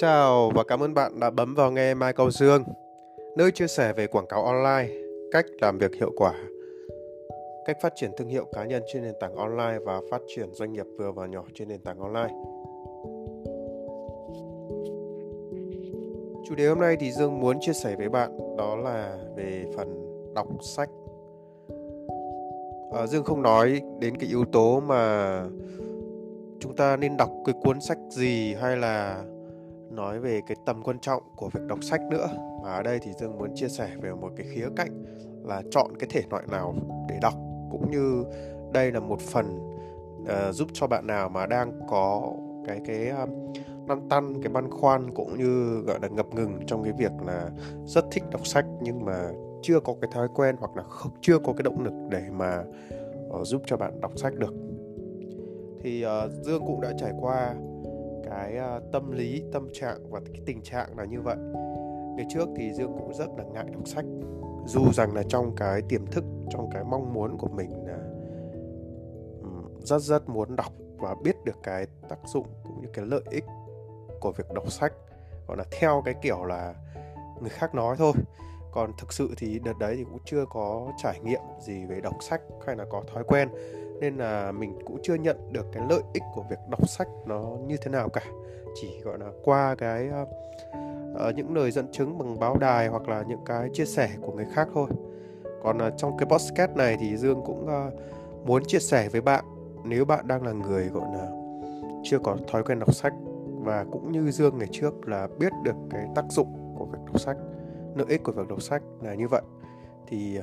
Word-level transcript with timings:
chào 0.00 0.50
và 0.54 0.64
cảm 0.64 0.82
ơn 0.82 0.94
bạn 0.94 1.20
đã 1.20 1.30
bấm 1.30 1.54
vào 1.54 1.70
nghe 1.70 1.94
Mai 1.94 2.12
Cầu 2.12 2.30
Dương, 2.30 2.64
nơi 3.36 3.50
chia 3.50 3.66
sẻ 3.66 3.92
về 3.92 4.06
quảng 4.06 4.26
cáo 4.26 4.44
online, 4.44 4.94
cách 5.32 5.44
làm 5.60 5.78
việc 5.78 5.94
hiệu 5.94 6.12
quả, 6.16 6.34
cách 7.66 7.76
phát 7.82 7.92
triển 7.96 8.10
thương 8.16 8.28
hiệu 8.28 8.44
cá 8.52 8.64
nhân 8.64 8.82
trên 8.92 9.02
nền 9.02 9.14
tảng 9.20 9.36
online 9.36 9.78
và 9.84 10.00
phát 10.10 10.20
triển 10.28 10.54
doanh 10.54 10.72
nghiệp 10.72 10.86
vừa 10.98 11.12
và 11.12 11.26
nhỏ 11.26 11.44
trên 11.54 11.68
nền 11.68 11.80
tảng 11.80 12.00
online. 12.00 12.34
Chủ 16.48 16.54
đề 16.54 16.66
hôm 16.68 16.80
nay 16.80 16.96
thì 17.00 17.12
Dương 17.12 17.40
muốn 17.40 17.60
chia 17.60 17.72
sẻ 17.72 17.96
với 17.96 18.08
bạn 18.08 18.56
đó 18.56 18.76
là 18.76 19.18
về 19.36 19.64
phần 19.76 19.88
đọc 20.34 20.46
sách. 20.62 20.88
À, 22.92 23.06
Dương 23.06 23.24
không 23.24 23.42
nói 23.42 23.80
đến 23.98 24.16
cái 24.16 24.28
yếu 24.28 24.44
tố 24.44 24.80
mà 24.80 25.42
chúng 26.60 26.76
ta 26.76 26.96
nên 26.96 27.16
đọc 27.16 27.30
cái 27.44 27.54
cuốn 27.62 27.80
sách 27.80 27.98
gì 28.10 28.54
hay 28.54 28.76
là 28.76 29.24
nói 29.90 30.20
về 30.20 30.40
cái 30.46 30.56
tầm 30.66 30.82
quan 30.82 30.98
trọng 30.98 31.22
của 31.36 31.48
việc 31.48 31.60
đọc 31.66 31.78
sách 31.82 32.00
nữa. 32.10 32.28
Mà 32.62 32.72
ở 32.72 32.82
đây 32.82 32.98
thì 33.02 33.12
dương 33.20 33.38
muốn 33.38 33.54
chia 33.54 33.68
sẻ 33.68 33.90
về 34.00 34.12
một 34.12 34.30
cái 34.36 34.46
khía 34.50 34.68
cạnh 34.76 35.04
là 35.44 35.62
chọn 35.70 35.90
cái 35.98 36.08
thể 36.12 36.22
loại 36.30 36.44
nào 36.50 36.74
để 37.08 37.18
đọc 37.22 37.34
cũng 37.70 37.90
như 37.90 38.24
đây 38.72 38.92
là 38.92 39.00
một 39.00 39.20
phần 39.20 39.70
uh, 40.22 40.54
giúp 40.54 40.68
cho 40.72 40.86
bạn 40.86 41.06
nào 41.06 41.28
mà 41.28 41.46
đang 41.46 41.80
có 41.88 42.32
cái 42.66 42.80
cái 42.86 43.08
um, 43.08 43.30
lăn 43.88 44.08
tăn 44.08 44.42
cái 44.42 44.52
băn 44.52 44.70
khoăn 44.70 45.14
cũng 45.14 45.38
như 45.38 45.80
gọi 45.86 45.98
là 46.02 46.08
ngập 46.08 46.34
ngừng 46.34 46.58
trong 46.66 46.84
cái 46.84 46.92
việc 46.98 47.12
là 47.26 47.50
rất 47.84 48.04
thích 48.10 48.24
đọc 48.30 48.46
sách 48.46 48.64
nhưng 48.80 49.04
mà 49.04 49.30
chưa 49.62 49.80
có 49.80 49.94
cái 50.00 50.10
thói 50.14 50.28
quen 50.34 50.56
hoặc 50.58 50.76
là 50.76 50.82
không 50.82 51.12
chưa 51.20 51.38
có 51.38 51.52
cái 51.52 51.62
động 51.62 51.84
lực 51.84 51.92
để 52.10 52.22
mà 52.30 52.64
uh, 53.28 53.46
giúp 53.46 53.62
cho 53.66 53.76
bạn 53.76 54.00
đọc 54.00 54.12
sách 54.16 54.34
được. 54.34 54.54
Thì 55.82 56.04
uh, 56.04 56.32
dương 56.32 56.62
cũng 56.66 56.80
đã 56.80 56.92
trải 56.98 57.12
qua 57.20 57.54
cái 58.30 58.56
ờ, 58.56 58.80
tâm 58.92 59.12
lý, 59.12 59.42
tâm 59.52 59.68
trạng 59.72 60.10
và 60.10 60.20
cái 60.20 60.42
tình 60.46 60.62
trạng 60.62 60.98
là 60.98 61.04
như 61.04 61.20
vậy. 61.20 61.36
Ngày 62.16 62.26
trước 62.30 62.48
thì 62.56 62.72
dương 62.72 62.92
cũng 62.98 63.14
rất 63.14 63.28
là 63.38 63.44
ngại 63.44 63.66
đọc 63.72 63.88
sách, 63.88 64.04
dù 64.66 64.92
rằng 64.92 65.14
là 65.14 65.22
trong 65.28 65.56
cái 65.56 65.82
tiềm 65.88 66.06
thức, 66.06 66.24
trong 66.50 66.70
cái 66.70 66.84
mong 66.84 67.12
muốn 67.12 67.38
của 67.38 67.48
mình 67.48 67.70
là 67.86 67.98
rất 69.80 70.02
rất 70.02 70.28
muốn 70.28 70.56
đọc 70.56 70.72
và 70.96 71.14
biết 71.24 71.44
được 71.44 71.56
cái 71.62 71.86
tác 72.08 72.18
dụng 72.24 72.46
cũng 72.64 72.80
như 72.80 72.88
cái 72.92 73.06
lợi 73.06 73.22
ích 73.30 73.44
của 74.20 74.32
việc 74.32 74.52
đọc 74.54 74.72
sách, 74.72 74.92
gọi 75.48 75.56
là 75.56 75.64
theo 75.70 76.02
cái 76.04 76.14
kiểu 76.22 76.44
là 76.44 76.74
người 77.40 77.50
khác 77.50 77.74
nói 77.74 77.96
thôi. 77.98 78.12
Còn 78.72 78.92
thực 78.98 79.12
sự 79.12 79.34
thì 79.36 79.58
đợt 79.58 79.78
đấy 79.80 79.94
thì 79.96 80.04
cũng 80.04 80.18
chưa 80.24 80.44
có 80.50 80.92
trải 81.02 81.20
nghiệm 81.20 81.40
gì 81.60 81.84
về 81.86 82.00
đọc 82.00 82.14
sách 82.20 82.40
hay 82.66 82.76
là 82.76 82.84
có 82.90 83.02
thói 83.14 83.24
quen 83.24 83.48
nên 84.00 84.16
là 84.16 84.52
mình 84.52 84.78
cũng 84.86 84.98
chưa 85.02 85.14
nhận 85.14 85.52
được 85.52 85.66
cái 85.72 85.82
lợi 85.90 86.02
ích 86.12 86.22
của 86.34 86.44
việc 86.50 86.58
đọc 86.70 86.88
sách 86.88 87.08
nó 87.26 87.56
như 87.66 87.76
thế 87.76 87.90
nào 87.90 88.08
cả. 88.08 88.24
Chỉ 88.74 89.00
gọi 89.00 89.18
là 89.18 89.26
qua 89.44 89.74
cái 89.78 90.08
uh, 90.22 90.28
những 91.34 91.54
lời 91.54 91.70
dẫn 91.70 91.92
chứng 91.92 92.18
bằng 92.18 92.38
báo 92.38 92.56
đài 92.56 92.88
hoặc 92.88 93.08
là 93.08 93.22
những 93.28 93.44
cái 93.46 93.68
chia 93.72 93.84
sẻ 93.84 94.10
của 94.22 94.32
người 94.32 94.46
khác 94.52 94.68
thôi. 94.74 94.88
Còn 95.62 95.78
uh, 95.86 95.92
trong 95.96 96.16
cái 96.18 96.26
podcast 96.30 96.70
này 96.70 96.96
thì 97.00 97.16
dương 97.16 97.42
cũng 97.46 97.66
uh, 97.66 97.94
muốn 98.46 98.64
chia 98.64 98.78
sẻ 98.78 99.08
với 99.08 99.20
bạn 99.20 99.44
nếu 99.84 100.04
bạn 100.04 100.28
đang 100.28 100.42
là 100.42 100.52
người 100.52 100.84
gọi 100.84 101.06
là 101.14 101.28
chưa 102.02 102.18
có 102.18 102.36
thói 102.48 102.62
quen 102.62 102.78
đọc 102.78 102.94
sách. 102.94 103.12
Và 103.58 103.84
cũng 103.92 104.12
như 104.12 104.30
dương 104.30 104.58
ngày 104.58 104.68
trước 104.72 105.08
là 105.08 105.28
biết 105.38 105.52
được 105.64 105.76
cái 105.90 106.06
tác 106.14 106.24
dụng 106.30 106.74
của 106.78 106.84
việc 106.84 106.98
đọc 107.06 107.20
sách 107.20 107.36
lợi 107.94 108.06
ích 108.08 108.22
của 108.22 108.32
việc 108.32 108.48
đọc 108.48 108.62
sách 108.62 108.82
là 109.02 109.14
như 109.14 109.28
vậy. 109.28 109.42
Thì 110.06 110.40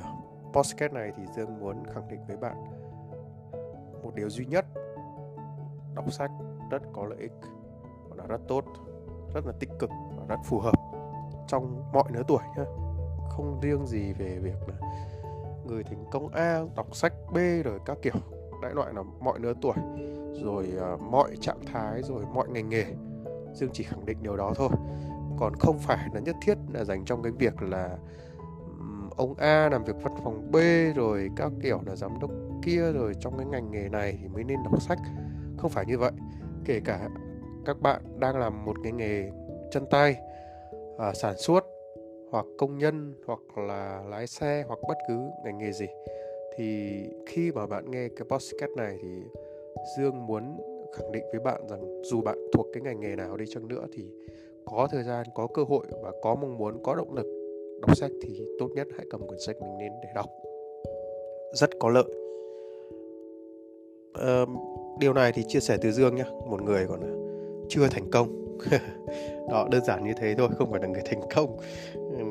podcast 0.52 0.92
này 0.92 1.12
thì 1.16 1.22
dương 1.36 1.60
muốn 1.60 1.76
khẳng 1.94 2.08
định 2.08 2.20
với 2.28 2.36
bạn 2.36 2.56
một 4.06 4.14
điều 4.14 4.30
duy 4.30 4.46
nhất. 4.46 4.66
Đọc 5.94 6.12
sách 6.12 6.30
rất 6.70 6.82
có 6.92 7.04
lợi 7.04 7.18
ích 7.18 7.32
và 8.08 8.16
là 8.16 8.26
rất 8.26 8.40
tốt 8.48 8.64
rất 9.34 9.46
là 9.46 9.52
tích 9.60 9.70
cực 9.78 9.90
và 10.16 10.24
rất 10.28 10.40
phù 10.44 10.60
hợp 10.60 10.74
trong 11.48 11.92
mọi 11.92 12.04
lứa 12.12 12.22
tuổi 12.28 12.42
nhé 12.56 12.64
không 13.30 13.60
riêng 13.62 13.86
gì 13.86 14.12
về 14.12 14.38
việc 14.38 14.68
là 14.68 14.74
người 15.66 15.84
thành 15.84 16.04
công 16.10 16.28
A 16.28 16.60
đọc 16.76 16.96
sách 16.96 17.12
B 17.32 17.36
rồi 17.64 17.80
các 17.86 17.98
kiểu 18.02 18.14
đại 18.62 18.74
loại 18.74 18.94
là 18.94 19.02
mọi 19.20 19.38
lứa 19.40 19.52
tuổi 19.62 19.74
rồi 20.32 20.72
uh, 20.94 21.00
mọi 21.00 21.36
trạng 21.40 21.60
thái 21.72 22.02
rồi 22.02 22.24
mọi 22.34 22.48
ngành 22.48 22.68
nghề. 22.68 22.84
Dương 23.54 23.70
chỉ 23.72 23.84
khẳng 23.84 24.06
định 24.06 24.18
điều 24.22 24.36
đó 24.36 24.52
thôi. 24.56 24.68
Còn 25.38 25.54
không 25.54 25.78
phải 25.78 26.08
là 26.12 26.20
nhất 26.20 26.36
thiết 26.42 26.58
là 26.72 26.84
dành 26.84 27.04
trong 27.04 27.22
cái 27.22 27.32
việc 27.32 27.62
là 27.62 27.96
ông 29.16 29.34
A 29.38 29.68
làm 29.68 29.84
việc 29.84 29.96
văn 30.02 30.14
phòng 30.24 30.50
B 30.52 30.56
rồi 30.96 31.30
các 31.36 31.52
kiểu 31.62 31.80
là 31.86 31.96
giám 31.96 32.10
đốc 32.20 32.30
kia 32.64 32.92
rồi 32.92 33.14
trong 33.20 33.38
cái 33.38 33.46
ngành 33.46 33.70
nghề 33.70 33.88
này 33.88 34.18
thì 34.22 34.28
mới 34.28 34.44
nên 34.44 34.58
đọc 34.64 34.82
sách. 34.82 34.98
Không 35.58 35.70
phải 35.70 35.86
như 35.86 35.98
vậy 35.98 36.12
kể 36.64 36.80
cả 36.84 37.08
các 37.64 37.80
bạn 37.80 38.02
đang 38.18 38.36
làm 38.38 38.64
một 38.64 38.76
cái 38.82 38.92
nghề 38.92 39.30
chân 39.70 39.86
tay 39.90 40.16
à, 40.98 41.12
sản 41.14 41.34
xuất 41.38 41.64
hoặc 42.30 42.46
công 42.58 42.78
nhân 42.78 43.14
hoặc 43.26 43.58
là 43.58 44.02
lái 44.08 44.26
xe 44.26 44.64
hoặc 44.68 44.78
bất 44.88 44.98
cứ 45.08 45.18
ngành 45.44 45.58
nghề 45.58 45.72
gì 45.72 45.86
thì 46.56 47.00
khi 47.26 47.52
mà 47.52 47.66
bạn 47.66 47.90
nghe 47.90 48.08
cái 48.08 48.26
podcast 48.28 48.70
này 48.76 48.98
thì 49.02 49.22
dương 49.98 50.26
muốn 50.26 50.56
khẳng 50.96 51.12
định 51.12 51.24
với 51.30 51.40
bạn 51.40 51.68
rằng 51.68 52.02
dù 52.02 52.22
bạn 52.22 52.38
thuộc 52.52 52.66
cái 52.72 52.82
ngành 52.82 53.00
nghề 53.00 53.16
nào 53.16 53.36
đi 53.36 53.44
chăng 53.48 53.68
nữa 53.68 53.86
thì 53.92 54.04
có 54.64 54.88
thời 54.90 55.02
gian 55.02 55.26
có 55.34 55.46
cơ 55.54 55.64
hội 55.68 55.86
và 56.02 56.12
có 56.22 56.34
mong 56.34 56.58
muốn 56.58 56.82
có 56.82 56.94
động 56.94 57.14
lực 57.14 57.35
đọc 57.80 57.96
sách 57.96 58.10
thì 58.22 58.46
tốt 58.58 58.68
nhất 58.74 58.86
hãy 58.96 59.06
cầm 59.10 59.26
quyển 59.26 59.40
sách 59.40 59.56
mình 59.60 59.78
lên 59.78 59.92
để 60.02 60.08
đọc. 60.14 60.26
Rất 61.52 61.70
có 61.78 61.88
lợi. 61.88 62.04
À, 64.14 64.46
điều 64.98 65.12
này 65.12 65.32
thì 65.32 65.42
chia 65.48 65.60
sẻ 65.60 65.76
từ 65.82 65.92
dương 65.92 66.14
nhé 66.14 66.24
một 66.50 66.62
người 66.62 66.86
còn 66.88 67.00
chưa 67.68 67.88
thành 67.88 68.10
công. 68.10 68.58
Đó 69.50 69.68
đơn 69.70 69.84
giản 69.84 70.04
như 70.04 70.12
thế 70.16 70.34
thôi 70.38 70.48
không 70.58 70.70
phải 70.70 70.80
là 70.80 70.88
người 70.88 71.02
thành 71.04 71.20
công. 71.34 71.56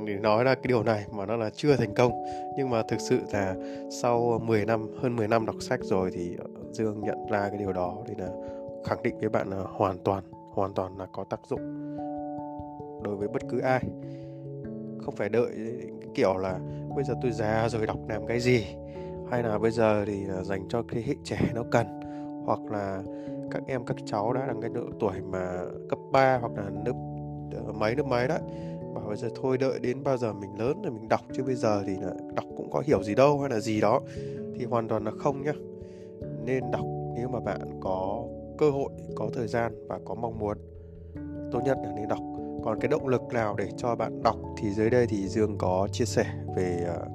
Để 0.06 0.13
nói 0.13 0.44
ra 0.44 0.56
cái 0.56 0.67
điều 0.67 0.83
này 0.83 1.06
mà 1.11 1.25
nó 1.25 1.35
là 1.35 1.50
chưa 1.50 1.75
thành 1.75 1.94
công. 1.94 2.12
Nhưng 2.57 2.69
mà 2.69 2.83
thực 2.83 3.00
sự 3.00 3.19
là 3.33 3.56
sau 3.91 4.39
10 4.44 4.66
năm 4.66 4.88
hơn 5.01 5.16
10 5.16 5.27
năm 5.27 5.45
đọc 5.45 5.56
sách 5.59 5.79
rồi 5.83 6.12
thì 6.13 6.35
ờ, 6.38 6.45
Dương 6.72 7.01
nhận 7.03 7.17
ra 7.31 7.50
cái 7.50 7.57
điều 7.57 7.73
đó 7.73 7.97
thì 8.07 8.13
là 8.17 8.29
khẳng 8.85 9.03
định 9.03 9.17
với 9.19 9.29
bạn 9.29 9.50
là 9.50 9.57
hoàn 9.57 9.97
toàn 9.97 10.23
hoàn 10.31 10.73
toàn 10.73 10.97
là 10.97 11.06
có 11.06 11.23
tác 11.23 11.39
dụng 11.50 11.95
đối 13.03 13.16
với 13.16 13.27
bất 13.27 13.41
cứ 13.50 13.59
ai 13.59 13.83
không 15.06 15.16
phải 15.16 15.30
đợi 15.30 15.52
cái 16.02 16.10
kiểu 16.16 16.38
là 16.38 16.60
bây 16.96 17.04
giờ 17.04 17.14
tôi 17.22 17.32
già 17.32 17.70
rồi 17.70 17.88
đọc 17.88 17.98
làm 18.10 18.26
cái 18.26 18.40
gì. 18.40 18.66
Hay 19.30 19.44
là 19.44 19.58
bây 19.58 19.72
giờ 19.72 20.06
thì 20.06 20.26
dành 20.44 20.66
cho 20.70 20.84
cái 20.84 21.04
hệ 21.08 21.14
trẻ 21.24 21.40
nó 21.54 21.64
cần. 21.72 21.88
Hoặc 22.46 22.60
là 22.72 23.04
các 23.52 23.64
em, 23.68 23.86
các 23.86 23.98
cháu 24.06 24.34
đã 24.34 24.46
là 24.46 24.54
cái 24.62 24.70
độ 24.74 24.84
tuổi 25.00 25.22
mà 25.22 25.62
cấp 25.90 26.00
3 26.12 26.38
hoặc 26.38 26.52
là 26.58 26.64
lớp 26.86 26.94
ờ, 27.66 27.74
mấy 27.74 27.96
lớp 27.96 28.04
mấy 28.04 28.28
đấy. 28.28 28.40
Mà 28.94 29.02
bây 29.08 29.18
giờ 29.18 29.30
thôi 29.42 29.58
đợi 29.58 29.80
đến 29.80 30.04
bao 30.04 30.18
giờ 30.18 30.34
mình 30.34 30.60
lớn 30.60 30.82
rồi 30.84 30.92
mình 30.92 31.08
đọc. 31.08 31.22
Chứ 31.34 31.44
bây 31.44 31.56
giờ 31.56 31.84
thì 31.88 31.96
là 32.02 32.14
đọc 32.36 32.46
cũng 32.58 32.70
có 32.72 32.84
hiểu 32.86 33.04
gì 33.04 33.16
đâu 33.16 33.40
hay 33.40 33.50
là 33.50 33.60
gì 33.60 33.82
đó. 33.82 34.02
Thì 34.56 34.66
hoàn 34.66 34.88
toàn 34.88 35.06
là 35.06 35.12
không 35.20 35.42
nhá. 35.44 35.54
Nên 36.46 36.72
đọc 36.72 36.86
nếu 37.16 37.28
mà 37.28 37.40
bạn 37.40 37.80
có 37.82 38.24
cơ 38.58 38.70
hội, 38.70 38.90
có 39.16 39.30
thời 39.34 39.48
gian 39.48 39.88
và 39.88 40.00
có 40.06 40.16
mong 40.16 40.40
muốn, 40.40 40.58
tốt 41.52 41.60
nhất 41.66 41.78
là 41.84 41.92
nên 41.96 42.08
đọc 42.08 42.20
còn 42.66 42.80
cái 42.80 42.88
động 42.88 43.08
lực 43.08 43.22
nào 43.34 43.56
để 43.58 43.70
cho 43.78 43.96
bạn 43.96 44.24
đọc 44.24 44.36
thì 44.58 44.72
dưới 44.72 44.90
đây 44.90 45.08
thì 45.08 45.28
dương 45.28 45.58
có 45.58 45.88
chia 45.92 46.06
sẻ 46.06 46.26
về 46.56 46.86
ờ, 46.88 47.06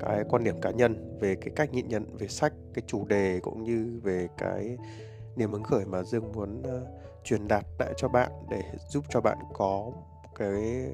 cái 0.00 0.24
quan 0.28 0.44
điểm 0.44 0.60
cá 0.60 0.70
nhân, 0.70 1.18
về 1.20 1.36
cái 1.40 1.50
cách 1.56 1.72
nhìn 1.72 1.88
nhận, 1.88 2.16
về 2.18 2.28
sách, 2.28 2.52
cái 2.74 2.82
chủ 2.86 3.04
đề 3.06 3.40
cũng 3.42 3.64
như 3.64 4.00
về 4.02 4.28
cái 4.38 4.78
niềm 5.36 5.52
hứng 5.52 5.62
khởi 5.62 5.84
mà 5.84 6.02
dương 6.02 6.32
muốn 6.32 6.62
ờ, 6.62 6.86
truyền 7.24 7.48
đạt 7.48 7.64
lại 7.78 7.92
cho 7.96 8.08
bạn 8.08 8.32
để 8.50 8.62
giúp 8.88 9.04
cho 9.08 9.20
bạn 9.20 9.38
có 9.54 9.90
cái, 10.38 10.86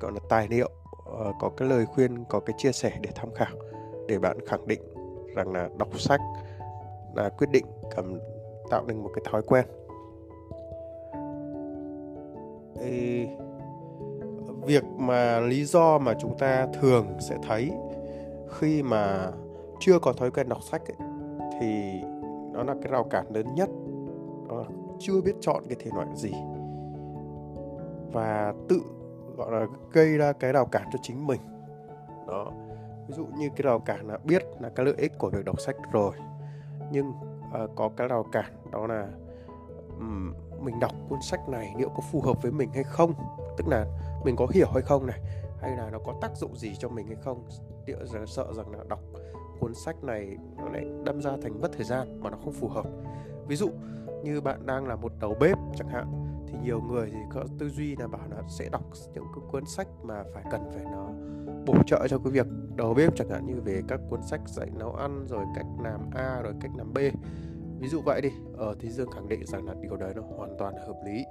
gọi 0.00 0.12
là, 0.12 0.20
tài 0.28 0.48
liệu 0.48 0.70
ờ, 1.06 1.32
có 1.40 1.50
cái 1.56 1.68
lời 1.68 1.86
khuyên, 1.86 2.24
có 2.28 2.40
cái 2.40 2.54
chia 2.58 2.72
sẻ 2.72 2.98
để 3.02 3.10
tham 3.14 3.34
khảo, 3.34 3.56
để 4.08 4.18
bạn 4.18 4.46
khẳng 4.46 4.66
định 4.66 4.80
rằng 5.34 5.52
là 5.52 5.68
đọc 5.78 6.00
sách 6.00 6.20
là 7.14 7.28
quyết 7.28 7.50
định 7.50 7.66
cầm, 7.96 8.18
tạo 8.70 8.84
nên 8.86 9.02
một 9.02 9.10
cái 9.14 9.22
thói 9.30 9.42
quen 9.42 9.64
việc 14.66 14.84
mà 14.96 15.40
lý 15.40 15.64
do 15.64 15.98
mà 15.98 16.14
chúng 16.20 16.38
ta 16.38 16.66
thường 16.80 17.06
sẽ 17.20 17.36
thấy 17.42 17.72
khi 18.48 18.82
mà 18.82 19.30
chưa 19.80 19.98
có 19.98 20.12
thói 20.12 20.30
quen 20.30 20.48
đọc 20.48 20.62
sách 20.62 20.82
ấy, 20.86 21.08
thì 21.60 22.00
nó 22.52 22.62
là 22.62 22.74
cái 22.82 22.92
rào 22.92 23.04
cản 23.04 23.26
lớn 23.34 23.46
nhất. 23.54 23.68
Đó 24.48 24.56
là 24.56 24.64
chưa 24.98 25.20
biết 25.20 25.34
chọn 25.40 25.62
cái 25.68 25.76
thể 25.80 25.90
loại 25.94 26.06
gì. 26.14 26.32
Và 28.12 28.54
tự 28.68 28.80
gọi 29.36 29.52
là 29.52 29.66
gây 29.92 30.18
ra 30.18 30.32
cái 30.32 30.52
rào 30.52 30.66
cản 30.66 30.88
cho 30.92 30.98
chính 31.02 31.26
mình. 31.26 31.40
Đó. 32.26 32.52
Ví 33.08 33.14
dụ 33.14 33.26
như 33.26 33.48
cái 33.48 33.62
rào 33.62 33.78
cản 33.78 34.08
là 34.08 34.18
biết 34.24 34.42
là 34.60 34.68
cái 34.68 34.86
lợi 34.86 34.94
ích 34.98 35.18
của 35.18 35.30
việc 35.30 35.44
đọc 35.44 35.60
sách 35.60 35.76
rồi. 35.92 36.12
Nhưng 36.92 37.08
uh, 37.08 37.70
có 37.74 37.90
cái 37.96 38.08
rào 38.08 38.22
cản 38.32 38.52
đó 38.72 38.86
là 38.86 39.08
um, 39.98 40.34
mình 40.64 40.80
đọc 40.80 40.92
cuốn 41.08 41.18
sách 41.22 41.48
này 41.48 41.74
liệu 41.78 41.88
có 41.88 42.00
phù 42.12 42.20
hợp 42.20 42.42
với 42.42 42.52
mình 42.52 42.70
hay 42.74 42.84
không? 42.84 43.12
Tức 43.56 43.68
là 43.68 43.86
mình 44.24 44.36
có 44.36 44.46
hiểu 44.52 44.68
hay 44.72 44.82
không 44.82 45.06
này? 45.06 45.20
Hay 45.60 45.76
là 45.76 45.90
nó 45.90 45.98
có 45.98 46.14
tác 46.20 46.36
dụng 46.36 46.56
gì 46.56 46.74
cho 46.78 46.88
mình 46.88 47.06
hay 47.06 47.16
không? 47.24 47.44
Liệu 47.86 47.98
sợ 48.26 48.52
rằng 48.56 48.70
là 48.70 48.84
đọc 48.88 49.00
cuốn 49.60 49.74
sách 49.74 50.04
này 50.04 50.36
nó 50.56 50.68
lại 50.68 50.84
đâm 51.04 51.22
ra 51.22 51.30
thành 51.42 51.60
mất 51.60 51.68
thời 51.76 51.84
gian 51.84 52.20
mà 52.20 52.30
nó 52.30 52.36
không 52.44 52.52
phù 52.52 52.68
hợp? 52.68 52.86
Ví 53.46 53.56
dụ 53.56 53.70
như 54.22 54.40
bạn 54.40 54.66
đang 54.66 54.86
là 54.86 54.96
một 54.96 55.12
đầu 55.20 55.36
bếp 55.40 55.58
chẳng 55.76 55.88
hạn, 55.88 56.06
thì 56.48 56.58
nhiều 56.62 56.80
người 56.80 57.10
thì 57.12 57.18
có 57.30 57.44
tư 57.58 57.68
duy 57.68 57.96
là 57.96 58.06
bảo 58.06 58.20
là 58.30 58.42
sẽ 58.48 58.68
đọc 58.68 58.82
những 59.14 59.24
cái 59.34 59.44
cuốn 59.52 59.66
sách 59.66 59.88
mà 60.02 60.24
phải 60.34 60.44
cần 60.50 60.70
phải 60.74 60.84
nó 60.84 61.08
bổ 61.66 61.74
trợ 61.86 62.06
cho 62.08 62.18
cái 62.18 62.32
việc 62.32 62.46
đầu 62.76 62.94
bếp 62.94 63.16
chẳng 63.16 63.28
hạn, 63.28 63.46
như 63.46 63.60
về 63.64 63.82
các 63.88 64.00
cuốn 64.10 64.22
sách 64.22 64.40
dạy 64.46 64.70
nấu 64.78 64.94
ăn, 64.94 65.24
rồi 65.28 65.44
cách 65.54 65.66
làm 65.82 66.00
A, 66.14 66.40
rồi 66.42 66.52
cách 66.60 66.70
làm 66.76 66.92
B 66.92 66.98
ví 67.80 67.88
dụ 67.88 68.00
vậy 68.04 68.20
đi. 68.20 68.30
Ờ 68.56 68.74
thì 68.80 68.88
Dương 68.88 69.10
khẳng 69.10 69.28
định 69.28 69.46
rằng 69.46 69.66
là 69.66 69.74
điều 69.80 69.96
đấy 69.96 70.12
nó 70.16 70.22
hoàn 70.36 70.56
toàn 70.58 70.74
hợp 70.76 70.96
lý. 71.06 71.24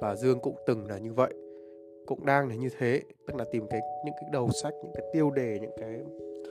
Và 0.00 0.14
Dương 0.14 0.40
cũng 0.40 0.54
từng 0.66 0.86
là 0.88 0.98
như 0.98 1.12
vậy. 1.12 1.32
Cũng 2.06 2.26
đang 2.26 2.48
là 2.48 2.54
như 2.54 2.68
thế. 2.78 3.00
Tức 3.26 3.36
là 3.36 3.44
tìm 3.52 3.66
cái, 3.70 3.80
những 4.04 4.14
cái 4.20 4.30
đầu 4.32 4.48
sách, 4.62 4.74
những 4.82 4.92
cái 4.94 5.04
tiêu 5.12 5.30
đề, 5.30 5.58
những 5.60 5.72
cái 5.80 6.00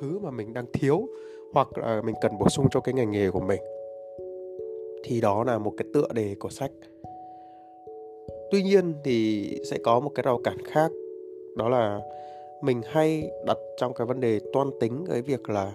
thứ 0.01 0.19
mà 0.19 0.31
mình 0.31 0.53
đang 0.53 0.65
thiếu, 0.73 1.07
hoặc 1.53 1.77
là 1.77 2.01
mình 2.01 2.15
cần 2.21 2.31
bổ 2.39 2.49
sung 2.49 2.67
cho 2.71 2.79
cái 2.79 2.93
ngành 2.93 3.11
nghề 3.11 3.31
của 3.31 3.39
mình. 3.39 3.61
Thì 5.03 5.21
đó 5.21 5.43
là 5.43 5.57
một 5.57 5.73
cái 5.77 5.87
tựa 5.93 6.07
đề 6.13 6.35
của 6.39 6.49
sách. 6.49 6.71
Tuy 8.51 8.63
nhiên 8.63 8.93
thì 9.03 9.47
sẽ 9.65 9.77
có 9.83 9.99
một 9.99 10.11
cái 10.15 10.23
rào 10.23 10.39
cản 10.43 10.57
khác. 10.65 10.91
Đó 11.57 11.69
là 11.69 11.99
mình 12.61 12.81
hay 12.85 13.31
đặt 13.45 13.57
trong 13.77 13.93
cái 13.93 14.07
vấn 14.07 14.19
đề 14.19 14.39
toan 14.53 14.67
tính 14.79 15.05
cái 15.07 15.21
việc 15.21 15.49
là 15.49 15.73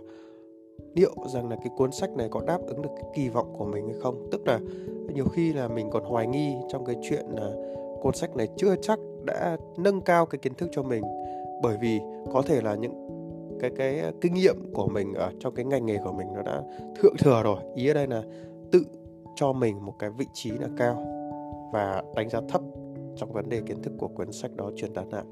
liệu 0.94 1.14
rằng 1.34 1.48
là 1.48 1.56
cái 1.56 1.70
cuốn 1.76 1.92
sách 1.92 2.10
này 2.10 2.28
có 2.30 2.40
đáp 2.46 2.58
ứng 2.66 2.82
được 2.82 2.90
cái 2.96 3.04
kỳ 3.14 3.28
vọng 3.28 3.54
của 3.58 3.64
mình 3.64 3.86
hay 3.86 3.96
không? 4.02 4.28
Tức 4.32 4.46
là 4.46 4.60
nhiều 5.14 5.24
khi 5.32 5.52
là 5.52 5.68
mình 5.68 5.90
còn 5.90 6.04
hoài 6.04 6.26
nghi 6.26 6.54
trong 6.68 6.84
cái 6.84 6.96
chuyện 7.02 7.26
là 7.26 7.50
cuốn 8.02 8.14
sách 8.14 8.36
này 8.36 8.48
chưa 8.56 8.76
chắc 8.82 8.98
đã 9.24 9.56
nâng 9.76 10.00
cao 10.00 10.26
cái 10.26 10.38
kiến 10.38 10.54
thức 10.54 10.68
cho 10.72 10.82
mình. 10.82 11.02
Bởi 11.62 11.76
vì 11.80 12.00
có 12.32 12.42
thể 12.42 12.60
là 12.60 12.74
những 12.74 13.08
cái 13.60 13.70
cái 13.76 14.12
kinh 14.20 14.34
nghiệm 14.34 14.72
của 14.74 14.86
mình 14.86 15.14
ở 15.14 15.32
trong 15.40 15.54
cái 15.54 15.64
ngành 15.64 15.86
nghề 15.86 15.98
của 16.04 16.12
mình 16.12 16.26
nó 16.34 16.42
đã 16.42 16.62
thượng 17.02 17.14
thừa 17.18 17.42
rồi. 17.42 17.56
Ý 17.74 17.88
ở 17.88 17.94
đây 17.94 18.06
là 18.06 18.22
tự 18.72 18.82
cho 19.36 19.52
mình 19.52 19.86
một 19.86 19.94
cái 19.98 20.10
vị 20.10 20.26
trí 20.32 20.50
là 20.50 20.68
cao 20.76 21.04
và 21.72 22.02
đánh 22.16 22.28
giá 22.28 22.40
thấp 22.48 22.60
trong 23.16 23.32
vấn 23.32 23.48
đề 23.48 23.60
kiến 23.60 23.82
thức 23.82 23.92
của 23.98 24.08
cuốn 24.08 24.32
sách 24.32 24.56
đó 24.56 24.70
truyền 24.76 24.92
đạt 24.92 25.06
lại. 25.10 25.24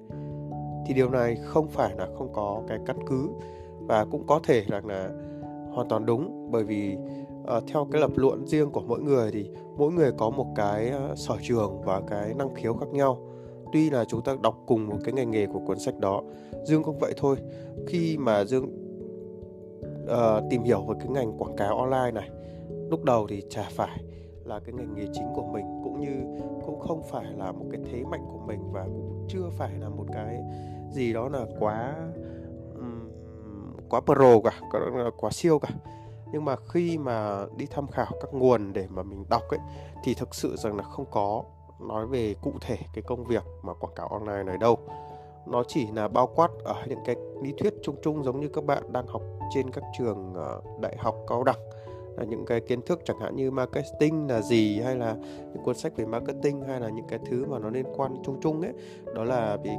Thì 0.87 0.95
điều 0.95 1.11
này 1.11 1.37
không 1.45 1.69
phải 1.69 1.95
là 1.99 2.07
không 2.19 2.33
có 2.33 2.63
cái 2.69 2.79
căn 2.87 2.97
cứ 3.07 3.29
và 3.81 4.05
cũng 4.05 4.27
có 4.27 4.41
thể 4.45 4.65
rằng 4.69 4.87
là 4.87 5.11
hoàn 5.75 5.89
toàn 5.89 6.07
đúng. 6.07 6.49
Bởi 6.51 6.65
vì 6.65 6.97
uh, 7.57 7.65
theo 7.67 7.87
cái 7.93 8.01
lập 8.01 8.11
luận 8.15 8.47
riêng 8.47 8.71
của 8.71 8.83
mỗi 8.87 9.01
người 9.01 9.31
thì 9.33 9.51
mỗi 9.77 9.93
người 9.93 10.13
có 10.19 10.31
một 10.31 10.47
cái 10.57 10.93
uh, 11.13 11.19
sở 11.19 11.35
trường 11.43 11.81
và 11.85 12.01
cái 12.09 12.35
năng 12.35 12.55
khiếu 12.55 12.75
khác 12.75 12.89
nhau. 12.93 13.19
Tuy 13.73 13.91
là 13.91 14.05
chúng 14.05 14.23
ta 14.23 14.37
đọc 14.43 14.59
cùng 14.67 14.89
một 14.89 14.97
cái 15.05 15.13
ngành 15.13 15.31
nghề 15.31 15.47
của 15.47 15.61
cuốn 15.67 15.79
sách 15.79 15.99
đó 15.99 16.23
dương 16.65 16.83
cũng 16.83 16.99
vậy 16.99 17.13
thôi. 17.17 17.37
Khi 17.87 18.17
mà 18.19 18.45
dương 18.45 18.65
uh, 20.05 20.45
tìm 20.51 20.63
hiểu 20.63 20.81
về 20.89 20.95
cái 20.99 21.09
ngành 21.09 21.39
quảng 21.39 21.57
cáo 21.57 21.79
online 21.79 22.11
này 22.11 22.31
lúc 22.91 23.05
đầu 23.05 23.27
thì 23.29 23.43
chả 23.51 23.69
phải 23.71 24.03
là 24.45 24.61
cái 24.61 24.75
ngành 24.75 24.95
nghề 24.95 25.07
chính 25.13 25.27
của 25.35 25.47
mình 25.53 25.65
cũng 25.85 26.01
như 26.01 26.43
cũng 26.67 26.81
không 26.81 27.03
phải 27.03 27.25
là 27.37 27.53
một 27.53 27.65
cái 27.71 27.81
thế 27.91 28.05
mạnh 28.05 28.25
của 28.33 28.39
mình 28.47 28.61
và 28.73 28.85
cũng 28.85 29.27
chưa 29.29 29.51
phải 29.59 29.71
là 29.81 29.89
một 29.89 30.05
cái 30.13 30.41
gì 30.91 31.13
đó 31.13 31.29
là 31.29 31.47
quá 31.59 31.95
quá 33.93 34.01
pro 34.01 34.41
cả 34.45 34.53
quá 35.17 35.31
siêu 35.31 35.59
cả. 35.59 35.69
Nhưng 36.33 36.45
mà 36.45 36.57
khi 36.69 36.99
mà 36.99 37.47
đi 37.57 37.67
tham 37.67 37.87
khảo 37.87 38.13
các 38.21 38.35
nguồn 38.35 38.73
để 38.73 38.87
mà 38.91 39.03
mình 39.03 39.25
đọc 39.31 39.43
ấy, 39.49 39.59
thì 40.05 40.15
thực 40.15 40.35
sự 40.35 40.57
rằng 40.57 40.77
là 40.77 40.83
không 40.83 41.05
có 41.11 41.43
nói 41.81 42.07
về 42.07 42.35
cụ 42.43 42.53
thể 42.61 42.77
cái 42.95 43.03
công 43.03 43.25
việc 43.25 43.43
mà 43.63 43.75
quảng 43.75 43.95
cáo 43.95 44.09
online 44.09 44.43
này 44.43 44.59
đâu. 44.59 44.79
Nó 45.47 45.63
chỉ 45.69 45.87
là 45.87 46.09
bao 46.09 46.27
quát 46.27 46.51
ở 46.65 46.75
những 46.87 46.99
cái 47.05 47.17
lý 47.43 47.55
thuyết 47.59 47.75
chung 47.83 47.97
chung 48.03 48.25
giống 48.25 48.41
như 48.41 48.49
các 48.49 48.65
bạn 48.65 48.93
đang 48.93 49.07
học 49.07 49.23
trên 49.55 49.71
các 49.71 49.85
trường 49.99 50.35
ờ, 50.35 50.61
đại 50.81 50.97
học, 50.99 51.17
cao 51.29 51.45
đẳng. 51.45 51.61
Là 52.17 52.25
những 52.25 52.47
cái 52.47 52.61
kiến 52.61 52.83
thức 52.83 53.01
chẳng 53.05 53.21
hạn 53.21 53.37
như 53.37 53.51
marketing 53.51 54.31
là 54.31 54.41
gì, 54.41 54.81
hay 54.81 54.97
là 54.97 55.17
những 55.53 55.63
cuốn 55.65 55.75
sách 55.75 55.97
về 55.97 56.05
marketing, 56.05 56.63
hay 56.63 56.81
là 56.81 56.89
những 56.89 57.07
cái 57.09 57.19
thứ 57.27 57.45
mà 57.49 57.59
nó 57.59 57.71
liên 57.71 57.87
quan 57.97 58.17
chung 58.25 58.41
chung 58.43 58.61
ấy. 58.61 58.73
Đó 59.15 59.25
là 59.25 59.57
vì 59.65 59.71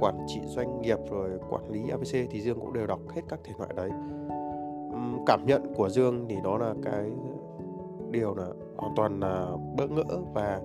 quản 0.00 0.26
trị 0.26 0.40
doanh 0.46 0.82
nghiệp 0.82 0.98
rồi 1.10 1.30
quản 1.50 1.70
lý 1.70 1.90
ABC 1.90 2.30
thì 2.30 2.40
Dương 2.40 2.60
cũng 2.60 2.72
đều 2.72 2.86
đọc 2.86 3.00
hết 3.14 3.22
các 3.28 3.40
thể 3.44 3.52
loại 3.58 3.70
đấy. 3.76 3.90
Cảm 5.26 5.46
nhận 5.46 5.74
của 5.74 5.88
Dương 5.88 6.26
thì 6.28 6.36
đó 6.44 6.58
là 6.58 6.74
cái 6.82 7.10
điều 8.10 8.34
là 8.34 8.46
hoàn 8.76 8.94
toàn 8.96 9.20
là 9.20 9.46
bỡ 9.76 9.86
ngỡ 9.86 10.18
và 10.34 10.60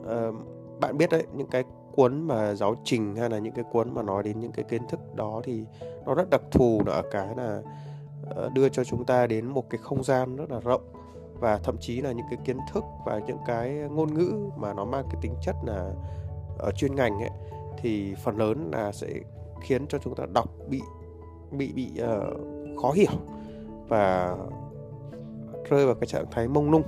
uh, 0.00 0.34
bạn 0.80 0.98
biết 0.98 1.10
đấy 1.10 1.26
những 1.34 1.46
cái 1.46 1.64
cuốn 1.96 2.22
mà 2.22 2.54
giáo 2.54 2.74
trình 2.84 3.16
hay 3.16 3.30
là 3.30 3.38
những 3.38 3.52
cái 3.52 3.64
cuốn 3.72 3.94
mà 3.94 4.02
nói 4.02 4.22
đến 4.22 4.40
những 4.40 4.52
cái 4.52 4.64
kiến 4.64 4.82
thức 4.88 5.00
đó 5.14 5.40
thì 5.44 5.64
nó 6.06 6.14
rất 6.14 6.30
đặc 6.30 6.42
thù 6.50 6.80
là 6.86 6.92
ở 6.92 7.02
cái 7.10 7.28
là 7.36 7.62
ờ, 8.30 8.48
đưa 8.54 8.68
cho 8.68 8.84
chúng 8.84 9.04
ta 9.04 9.26
đến 9.26 9.46
một 9.46 9.70
cái 9.70 9.78
không 9.82 10.04
gian 10.04 10.36
rất 10.36 10.50
là 10.50 10.60
rộng 10.60 10.82
và 11.40 11.58
thậm 11.58 11.76
chí 11.80 12.00
là 12.00 12.12
những 12.12 12.26
cái 12.30 12.38
kiến 12.44 12.58
thức 12.72 12.84
và 13.06 13.18
những 13.26 13.38
cái 13.46 13.70
ngôn 13.70 14.14
ngữ 14.14 14.50
mà 14.56 14.74
nó 14.74 14.84
mang 14.84 15.04
cái 15.10 15.20
tính 15.22 15.34
chất 15.42 15.56
là 15.64 15.90
ở 16.58 16.70
chuyên 16.76 16.94
ngành 16.94 17.20
ấy 17.20 17.30
thì 17.82 18.14
phần 18.14 18.36
lớn 18.36 18.70
là 18.72 18.92
sẽ 18.92 19.08
khiến 19.62 19.86
cho 19.88 19.98
chúng 19.98 20.14
ta 20.14 20.24
đọc 20.34 20.50
bị 20.68 20.80
bị 21.50 21.72
bị 21.72 21.90
uh, 22.02 22.82
khó 22.82 22.92
hiểu 22.92 23.12
và 23.88 24.36
rơi 25.70 25.86
vào 25.86 25.94
cái 25.94 26.06
trạng 26.06 26.30
thái 26.30 26.48
mông 26.48 26.70
lung. 26.70 26.82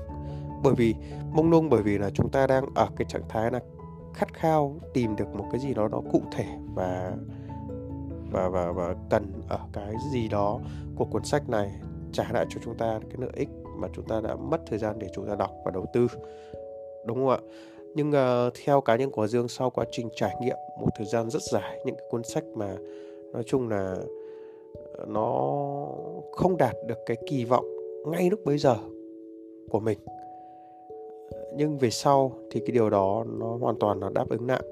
Bởi 0.62 0.74
vì 0.74 0.94
mông 1.32 1.50
lung 1.50 1.70
bởi 1.70 1.82
vì 1.82 1.98
là 1.98 2.10
chúng 2.10 2.30
ta 2.30 2.46
đang 2.46 2.64
ở 2.74 2.88
cái 2.96 3.06
trạng 3.08 3.28
thái 3.28 3.50
là 3.50 3.60
khát 4.14 4.34
khao 4.34 4.76
tìm 4.94 5.16
được 5.16 5.34
một 5.34 5.44
cái 5.52 5.60
gì 5.60 5.74
đó 5.74 5.88
nó 5.88 6.00
cụ 6.12 6.22
thể 6.32 6.46
và 6.74 7.12
và 8.30 8.48
và 8.48 8.72
và 8.72 8.94
cần 9.10 9.32
ở 9.48 9.58
cái 9.72 9.94
gì 10.12 10.28
đó 10.28 10.60
của 10.96 11.04
cuốn 11.04 11.24
sách 11.24 11.48
này 11.48 11.70
trả 12.12 12.32
lại 12.32 12.46
cho 12.48 12.60
chúng 12.64 12.74
ta 12.74 12.98
cái 13.02 13.16
lợi 13.18 13.32
ích 13.34 13.48
mà 13.76 13.88
chúng 13.92 14.04
ta 14.04 14.20
đã 14.20 14.36
mất 14.36 14.60
thời 14.66 14.78
gian 14.78 14.98
để 14.98 15.08
chúng 15.14 15.28
ta 15.28 15.34
đọc 15.34 15.50
và 15.64 15.70
đầu 15.70 15.86
tư. 15.92 16.06
Đúng 17.06 17.16
không 17.16 17.28
ạ? 17.28 17.38
Nhưng 17.94 18.10
uh, 18.10 18.54
theo 18.64 18.80
cá 18.80 18.96
nhân 18.96 19.10
của 19.10 19.26
Dương 19.26 19.48
sau 19.48 19.70
quá 19.70 19.84
trình 19.90 20.08
trải 20.16 20.34
nghiệm 20.40 20.56
một 20.80 20.88
thời 20.96 21.06
gian 21.06 21.30
rất 21.30 21.42
dài 21.42 21.80
những 21.84 21.96
cái 21.96 22.06
cuốn 22.10 22.24
sách 22.24 22.44
mà 22.54 22.76
nói 23.32 23.42
chung 23.46 23.68
là 23.68 23.96
ờ, 24.98 25.04
nó 25.08 25.30
không 26.32 26.56
đạt 26.58 26.74
được 26.86 26.98
cái 27.06 27.16
kỳ 27.26 27.44
vọng 27.44 27.64
ngay 28.06 28.30
lúc 28.30 28.40
bấy 28.44 28.58
giờ 28.58 28.76
của 29.70 29.80
mình 29.80 29.98
nhưng 31.56 31.78
về 31.78 31.90
sau 31.90 32.32
thì 32.50 32.60
cái 32.60 32.72
điều 32.72 32.90
đó 32.90 33.24
nó 33.38 33.56
hoàn 33.60 33.78
toàn 33.78 34.00
là 34.00 34.10
đáp 34.14 34.28
ứng 34.28 34.46
lại 34.46 34.62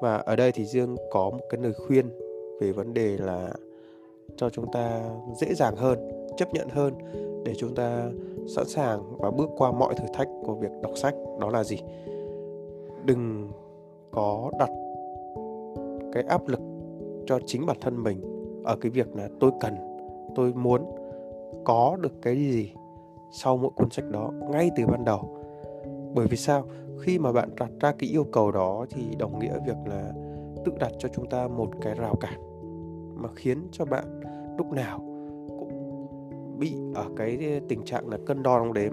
và 0.00 0.16
ở 0.16 0.36
đây 0.36 0.52
thì 0.52 0.64
dương 0.64 0.96
có 1.10 1.30
một 1.30 1.40
cái 1.50 1.60
lời 1.62 1.72
khuyên 1.72 2.10
về 2.60 2.72
vấn 2.72 2.94
đề 2.94 3.16
là 3.18 3.52
cho 4.36 4.50
chúng 4.50 4.72
ta 4.72 5.02
dễ 5.40 5.54
dàng 5.54 5.76
hơn 5.76 6.26
chấp 6.36 6.54
nhận 6.54 6.68
hơn 6.68 6.94
để 7.44 7.54
chúng 7.58 7.74
ta 7.74 8.10
sẵn 8.56 8.68
sàng 8.68 9.02
và 9.18 9.30
bước 9.30 9.48
qua 9.58 9.72
mọi 9.72 9.94
thử 9.94 10.04
thách 10.14 10.28
của 10.46 10.54
việc 10.54 10.70
đọc 10.82 10.92
sách 10.96 11.14
đó 11.40 11.50
là 11.50 11.64
gì? 11.64 11.78
Đừng 13.04 13.50
có 14.10 14.50
đặt 14.58 14.70
cái 16.12 16.22
áp 16.22 16.48
lực 16.48 16.60
cho 17.26 17.38
chính 17.46 17.66
bản 17.66 17.76
thân 17.80 18.02
mình 18.02 18.20
ở 18.64 18.76
cái 18.76 18.90
việc 18.90 19.16
là 19.16 19.28
tôi 19.40 19.50
cần, 19.60 19.74
tôi 20.34 20.52
muốn 20.52 20.82
có 21.64 21.96
được 22.00 22.22
cái 22.22 22.36
gì 22.36 22.72
sau 23.32 23.56
mỗi 23.56 23.70
cuốn 23.70 23.90
sách 23.90 24.04
đó 24.10 24.30
ngay 24.50 24.70
từ 24.76 24.86
ban 24.86 25.04
đầu. 25.04 25.36
Bởi 26.14 26.26
vì 26.26 26.36
sao? 26.36 26.64
Khi 27.00 27.18
mà 27.18 27.32
bạn 27.32 27.48
đặt 27.56 27.70
ra 27.80 27.92
cái 27.98 28.10
yêu 28.10 28.24
cầu 28.32 28.52
đó 28.52 28.86
thì 28.90 29.02
đồng 29.18 29.38
nghĩa 29.38 29.58
việc 29.66 29.76
là 29.86 30.12
tự 30.64 30.72
đặt 30.80 30.92
cho 30.98 31.08
chúng 31.08 31.26
ta 31.26 31.48
một 31.48 31.68
cái 31.80 31.94
rào 31.94 32.14
cản 32.20 32.40
mà 33.14 33.28
khiến 33.34 33.68
cho 33.72 33.84
bạn 33.84 34.20
lúc 34.58 34.72
nào 34.72 34.98
cũng 35.58 36.06
bị 36.58 36.76
ở 36.94 37.04
cái 37.16 37.60
tình 37.68 37.84
trạng 37.84 38.08
là 38.08 38.18
cân 38.26 38.42
đo 38.42 38.58
đong 38.58 38.72
đếm 38.72 38.92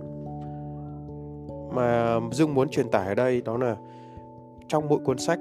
mà 1.72 2.20
dương 2.32 2.54
muốn 2.54 2.70
truyền 2.70 2.90
tải 2.90 3.08
ở 3.08 3.16
đây 3.16 3.42
đó 3.42 3.58
là 3.58 3.76
trong 4.68 4.88
mỗi 4.90 5.00
cuốn 5.00 5.18
sách 5.18 5.40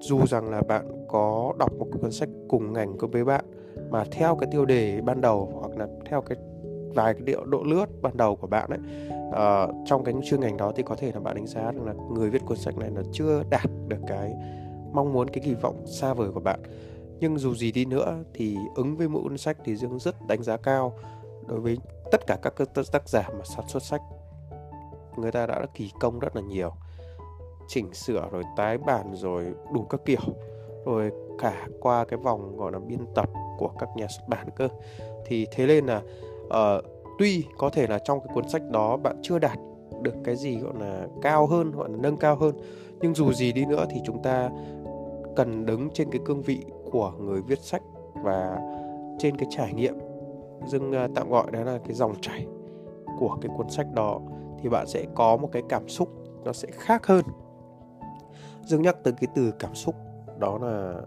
dù 0.00 0.26
rằng 0.26 0.50
là 0.50 0.62
bạn 0.62 1.06
có 1.08 1.52
đọc 1.58 1.72
một 1.78 1.86
cuốn 1.92 2.12
sách 2.12 2.28
cùng 2.48 2.72
ngành 2.72 2.96
với 2.98 3.24
bạn 3.24 3.44
mà 3.90 4.04
theo 4.10 4.36
cái 4.36 4.48
tiêu 4.52 4.64
đề 4.64 5.00
ban 5.00 5.20
đầu 5.20 5.52
hoặc 5.60 5.78
là 5.78 5.86
theo 6.04 6.20
cái 6.20 6.38
vài 6.94 7.14
cái 7.14 7.22
điệu 7.22 7.44
độ 7.44 7.62
lướt 7.62 7.86
ban 8.02 8.16
đầu 8.16 8.36
của 8.36 8.46
bạn 8.46 8.70
ấy 8.70 8.78
uh, 9.28 9.74
trong 9.86 10.04
cái 10.04 10.14
chuyên 10.24 10.40
ngành 10.40 10.56
đó 10.56 10.72
thì 10.76 10.82
có 10.82 10.94
thể 10.94 11.12
là 11.14 11.20
bạn 11.20 11.36
đánh 11.36 11.46
giá 11.46 11.62
rằng 11.62 11.86
là 11.86 11.94
người 12.10 12.30
viết 12.30 12.42
cuốn 12.46 12.56
sách 12.56 12.78
này 12.78 12.90
là 12.90 13.02
chưa 13.12 13.42
đạt 13.50 13.70
được 13.88 14.00
cái 14.06 14.32
mong 14.92 15.12
muốn 15.12 15.28
cái 15.28 15.42
kỳ 15.44 15.54
vọng 15.54 15.86
xa 15.86 16.14
vời 16.14 16.30
của 16.34 16.40
bạn. 16.40 16.60
Nhưng 17.20 17.38
dù 17.38 17.54
gì 17.54 17.72
đi 17.72 17.84
nữa 17.84 18.18
thì 18.34 18.56
ứng 18.74 18.96
với 18.96 19.08
mỗi 19.08 19.22
cuốn 19.22 19.38
sách 19.38 19.56
thì 19.64 19.76
dương 19.76 19.98
rất 19.98 20.14
đánh 20.28 20.42
giá 20.42 20.56
cao 20.56 20.92
đối 21.46 21.60
với 21.60 21.78
tất 22.12 22.26
cả 22.26 22.38
các 22.42 22.54
tác 22.92 23.08
giả 23.08 23.28
mà 23.38 23.44
sản 23.44 23.64
xuất 23.68 23.82
sách 23.82 24.00
người 25.16 25.32
ta 25.32 25.46
đã 25.46 25.66
kỳ 25.74 25.90
công 26.00 26.18
rất 26.18 26.36
là 26.36 26.42
nhiều. 26.42 26.72
Chỉnh 27.68 27.94
sửa 27.94 28.28
rồi 28.32 28.42
tái 28.56 28.78
bản 28.78 29.14
rồi 29.14 29.44
đủ 29.72 29.82
các 29.90 30.00
kiểu. 30.04 30.20
Rồi 30.86 31.10
cả 31.38 31.66
qua 31.80 32.04
cái 32.04 32.18
vòng 32.18 32.56
gọi 32.56 32.72
là 32.72 32.78
biên 32.78 33.06
tập 33.14 33.30
của 33.58 33.70
các 33.78 33.88
nhà 33.96 34.06
xuất 34.06 34.28
bản 34.28 34.46
cơ. 34.56 34.68
Thì 35.26 35.46
thế 35.52 35.66
nên 35.66 35.86
là 35.86 36.02
uh, 36.46 36.84
tuy 37.18 37.44
có 37.58 37.70
thể 37.70 37.86
là 37.86 37.98
trong 37.98 38.20
cái 38.20 38.34
cuốn 38.34 38.48
sách 38.48 38.62
đó 38.70 38.96
bạn 38.96 39.16
chưa 39.22 39.38
đạt 39.38 39.58
được 40.02 40.14
cái 40.24 40.36
gì 40.36 40.58
gọi 40.58 40.72
là 40.80 41.06
cao 41.22 41.46
hơn 41.46 41.72
hoặc 41.72 41.90
là 41.90 41.96
nâng 42.00 42.16
cao 42.16 42.36
hơn 42.36 42.54
nhưng 43.00 43.14
dù 43.14 43.32
gì 43.32 43.52
đi 43.52 43.64
nữa 43.64 43.86
thì 43.90 44.00
chúng 44.04 44.22
ta 44.22 44.50
cần 45.36 45.66
đứng 45.66 45.90
trên 45.90 46.10
cái 46.10 46.20
cương 46.24 46.42
vị 46.42 46.64
của 46.92 47.12
người 47.18 47.42
viết 47.42 47.60
sách 47.60 47.82
và 48.14 48.58
trên 49.18 49.36
cái 49.36 49.46
trải 49.50 49.72
nghiệm. 49.72 49.94
Dưng 50.66 50.90
uh, 50.90 51.10
tạm 51.14 51.30
gọi 51.30 51.50
đó 51.50 51.60
là 51.64 51.78
cái 51.84 51.94
dòng 51.94 52.14
chảy 52.20 52.46
của 53.18 53.38
cái 53.40 53.50
cuốn 53.56 53.70
sách 53.70 53.86
đó 53.94 54.20
thì 54.62 54.68
bạn 54.68 54.86
sẽ 54.86 55.06
có 55.14 55.36
một 55.36 55.48
cái 55.52 55.62
cảm 55.68 55.88
xúc 55.88 56.08
nó 56.44 56.52
sẽ 56.52 56.68
khác 56.72 57.06
hơn. 57.06 57.24
Dương 58.64 58.82
nhắc 58.82 58.96
tới 59.04 59.12
cái 59.20 59.28
từ 59.34 59.52
cảm 59.58 59.74
xúc 59.74 59.94
đó 60.38 60.58
là 60.58 61.00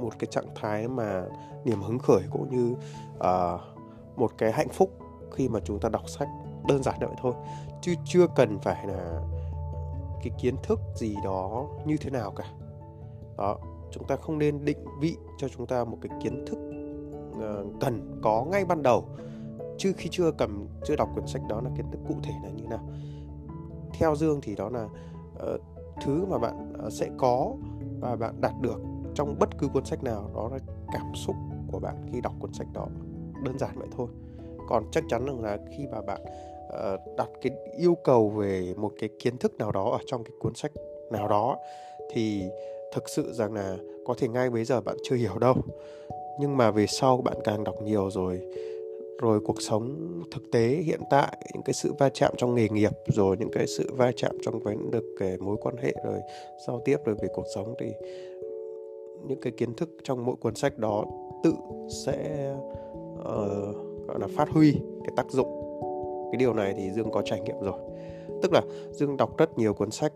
một 0.00 0.18
cái 0.18 0.28
trạng 0.30 0.54
thái 0.54 0.88
mà 0.88 1.24
niềm 1.64 1.80
hứng 1.82 1.98
khởi 1.98 2.22
cũng 2.30 2.48
như 2.50 2.76
uh, 3.16 3.60
một 4.16 4.30
cái 4.38 4.52
hạnh 4.52 4.68
phúc 4.68 4.90
khi 5.32 5.48
mà 5.48 5.60
chúng 5.64 5.80
ta 5.80 5.88
đọc 5.88 6.08
sách 6.08 6.28
đơn 6.68 6.82
giản 6.82 6.94
vậy 7.00 7.08
thôi 7.22 7.34
chứ 7.82 7.94
chưa 8.04 8.26
cần 8.36 8.58
phải 8.58 8.86
là 8.86 9.20
cái 10.22 10.32
kiến 10.38 10.56
thức 10.62 10.80
gì 10.94 11.16
đó 11.24 11.66
như 11.84 11.96
thế 11.96 12.10
nào 12.10 12.30
cả. 12.30 12.44
Đó 13.36 13.58
chúng 13.90 14.06
ta 14.06 14.16
không 14.16 14.38
nên 14.38 14.64
định 14.64 14.84
vị 15.00 15.16
cho 15.38 15.48
chúng 15.48 15.66
ta 15.66 15.84
một 15.84 15.98
cái 16.00 16.18
kiến 16.22 16.46
thức 16.46 16.58
uh, 17.30 17.80
cần 17.80 18.20
có 18.22 18.44
ngay 18.44 18.64
ban 18.64 18.82
đầu 18.82 19.04
chứ 19.78 19.92
khi 19.96 20.08
chưa 20.12 20.30
cầm 20.30 20.66
chưa 20.84 20.96
đọc 20.96 21.08
quyển 21.14 21.26
sách 21.26 21.42
đó 21.48 21.60
là 21.60 21.70
kiến 21.76 21.86
thức 21.92 22.00
cụ 22.08 22.14
thể 22.22 22.32
là 22.44 22.50
như 22.50 22.66
nào. 22.66 22.88
Theo 23.92 24.14
dương 24.16 24.40
thì 24.42 24.54
đó 24.54 24.68
là 24.68 24.84
uh, 24.84 25.60
thứ 26.02 26.24
mà 26.24 26.38
bạn 26.38 26.72
uh, 26.86 26.92
sẽ 26.92 27.08
có 27.18 27.52
và 28.00 28.16
bạn 28.16 28.40
đạt 28.40 28.52
được 28.60 28.80
trong 29.14 29.36
bất 29.38 29.58
cứ 29.58 29.68
cuốn 29.68 29.84
sách 29.84 30.04
nào 30.04 30.30
đó 30.34 30.48
là 30.52 30.58
cảm 30.92 31.14
xúc 31.14 31.36
của 31.72 31.78
bạn 31.78 31.94
khi 32.12 32.20
đọc 32.20 32.32
cuốn 32.40 32.52
sách 32.52 32.66
đó. 32.74 32.86
Đơn 33.44 33.58
giản 33.58 33.70
vậy 33.78 33.88
thôi. 33.96 34.08
Còn 34.68 34.84
chắc 34.92 35.04
chắn 35.08 35.24
rằng 35.24 35.42
là 35.42 35.58
khi 35.76 35.86
mà 35.92 36.00
bạn 36.00 36.20
uh, 36.66 37.16
đặt 37.16 37.28
cái 37.42 37.52
yêu 37.78 37.96
cầu 38.04 38.28
về 38.28 38.74
một 38.76 38.92
cái 39.00 39.10
kiến 39.18 39.38
thức 39.38 39.54
nào 39.58 39.72
đó 39.72 39.90
ở 39.90 39.98
trong 40.06 40.24
cái 40.24 40.32
cuốn 40.40 40.54
sách 40.54 40.72
nào 41.10 41.28
đó 41.28 41.56
thì 42.12 42.42
thực 42.94 43.08
sự 43.08 43.32
rằng 43.32 43.52
là 43.52 43.76
có 44.06 44.14
thể 44.18 44.28
ngay 44.28 44.50
bây 44.50 44.64
giờ 44.64 44.80
bạn 44.80 44.96
chưa 45.02 45.16
hiểu 45.16 45.38
đâu. 45.38 45.54
Nhưng 46.40 46.56
mà 46.56 46.70
về 46.70 46.86
sau 46.86 47.16
bạn 47.16 47.36
càng 47.44 47.64
đọc 47.64 47.74
nhiều 47.82 48.10
rồi 48.10 48.40
rồi 49.22 49.40
cuộc 49.40 49.62
sống 49.62 49.96
thực 50.30 50.50
tế 50.52 50.68
hiện 50.68 51.00
tại 51.10 51.38
những 51.54 51.62
cái 51.62 51.74
sự 51.74 51.92
va 51.98 52.08
chạm 52.14 52.34
trong 52.36 52.54
nghề 52.54 52.68
nghiệp 52.68 52.92
rồi 53.06 53.36
những 53.40 53.50
cái 53.52 53.66
sự 53.66 53.94
va 53.96 54.12
chạm 54.16 54.36
trong 54.42 54.60
vấn 54.60 54.90
được 54.90 55.04
cái 55.18 55.36
mối 55.38 55.56
quan 55.60 55.76
hệ 55.76 55.94
rồi 56.04 56.20
giao 56.66 56.80
tiếp 56.84 56.96
rồi 57.04 57.16
về 57.22 57.28
cuộc 57.34 57.44
sống 57.54 57.74
thì 57.80 57.92
những 59.26 59.40
cái 59.40 59.52
kiến 59.56 59.74
thức 59.74 59.90
trong 60.04 60.24
mỗi 60.24 60.36
cuốn 60.36 60.54
sách 60.54 60.78
đó 60.78 61.04
tự 61.42 61.52
sẽ 62.06 62.50
uh, 63.12 63.76
gọi 64.08 64.18
là 64.20 64.26
phát 64.36 64.48
huy 64.48 64.72
cái 65.04 65.12
tác 65.16 65.30
dụng. 65.30 65.64
Cái 66.32 66.38
điều 66.38 66.54
này 66.54 66.74
thì 66.76 66.90
dương 66.90 67.10
có 67.10 67.22
trải 67.24 67.40
nghiệm 67.40 67.60
rồi. 67.60 67.78
Tức 68.42 68.52
là 68.52 68.62
dương 68.90 69.16
đọc 69.16 69.38
rất 69.38 69.58
nhiều 69.58 69.74
cuốn 69.74 69.90
sách 69.90 70.12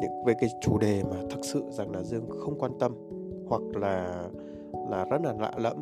những 0.00 0.24
về 0.26 0.34
cái 0.40 0.50
chủ 0.62 0.78
đề 0.78 1.02
mà 1.10 1.16
thực 1.30 1.44
sự 1.44 1.64
rằng 1.70 1.92
là 1.92 2.02
dương 2.02 2.28
không 2.28 2.58
quan 2.58 2.72
tâm 2.78 2.94
hoặc 3.48 3.62
là 3.74 4.28
là 4.90 5.04
rất 5.04 5.18
là 5.24 5.32
lạ 5.40 5.52
lẫm 5.56 5.76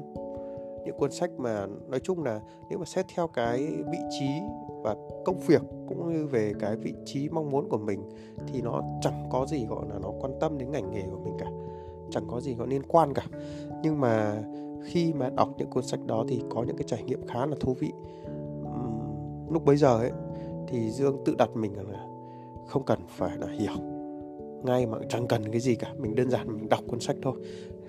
những 0.84 0.96
cuốn 0.98 1.10
sách 1.10 1.30
mà 1.38 1.66
nói 1.88 2.00
chung 2.00 2.24
là 2.24 2.40
nếu 2.70 2.78
mà 2.78 2.84
xét 2.84 3.06
theo 3.14 3.26
cái 3.26 3.58
vị 3.92 3.98
trí 4.10 4.26
và 4.82 4.96
công 5.24 5.40
việc 5.46 5.62
cũng 5.88 6.12
như 6.12 6.26
về 6.26 6.52
cái 6.60 6.76
vị 6.76 6.94
trí 7.04 7.28
mong 7.28 7.50
muốn 7.50 7.68
của 7.68 7.78
mình 7.78 8.02
thì 8.46 8.62
nó 8.62 8.82
chẳng 9.02 9.28
có 9.30 9.46
gì 9.46 9.66
gọi 9.66 9.86
là 9.88 9.98
nó 10.02 10.12
quan 10.20 10.32
tâm 10.40 10.58
đến 10.58 10.70
ngành 10.70 10.90
nghề 10.90 11.02
của 11.02 11.18
mình 11.24 11.34
cả, 11.38 11.50
chẳng 12.10 12.24
có 12.30 12.40
gì 12.40 12.56
có 12.58 12.66
liên 12.66 12.82
quan 12.88 13.14
cả. 13.14 13.26
Nhưng 13.82 14.00
mà 14.00 14.42
khi 14.84 15.12
mà 15.12 15.30
đọc 15.36 15.48
những 15.58 15.70
cuốn 15.70 15.82
sách 15.82 16.00
đó 16.06 16.24
thì 16.28 16.42
có 16.50 16.62
những 16.62 16.76
cái 16.76 16.84
trải 16.86 17.02
nghiệm 17.02 17.26
khá 17.26 17.46
là 17.46 17.56
thú 17.60 17.74
vị. 17.74 17.92
Lúc 19.50 19.64
bấy 19.64 19.76
giờ 19.76 19.98
ấy, 19.98 20.10
thì 20.68 20.90
dương 20.90 21.24
tự 21.24 21.34
đặt 21.38 21.50
mình 21.54 21.72
là 21.90 22.06
không 22.66 22.84
cần 22.84 22.98
phải 23.08 23.36
là 23.38 23.46
hiểu, 23.46 23.72
ngay 24.64 24.86
mà 24.86 24.98
chẳng 25.08 25.26
cần 25.26 25.50
cái 25.50 25.60
gì 25.60 25.74
cả, 25.74 25.94
mình 25.98 26.14
đơn 26.14 26.30
giản 26.30 26.56
mình 26.56 26.68
đọc 26.68 26.80
cuốn 26.88 27.00
sách 27.00 27.16
thôi 27.22 27.34